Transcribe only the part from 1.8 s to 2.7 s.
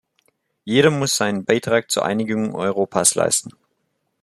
zur Einigung